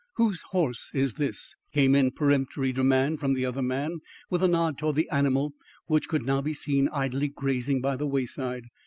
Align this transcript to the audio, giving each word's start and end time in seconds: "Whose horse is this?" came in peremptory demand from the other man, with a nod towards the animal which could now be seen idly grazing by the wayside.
"Whose 0.15 0.41
horse 0.49 0.89
is 0.95 1.13
this?" 1.13 1.55
came 1.71 1.93
in 1.93 2.09
peremptory 2.09 2.73
demand 2.73 3.19
from 3.19 3.35
the 3.35 3.45
other 3.45 3.61
man, 3.61 3.99
with 4.31 4.41
a 4.41 4.47
nod 4.47 4.75
towards 4.79 4.95
the 4.95 5.07
animal 5.11 5.53
which 5.85 6.07
could 6.07 6.25
now 6.25 6.41
be 6.41 6.55
seen 6.55 6.87
idly 6.89 7.27
grazing 7.27 7.81
by 7.81 7.95
the 7.97 8.07
wayside. 8.07 8.65